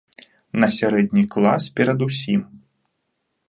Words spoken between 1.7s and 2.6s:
перадусім.